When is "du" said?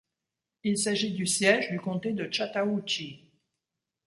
1.13-1.27, 1.69-1.79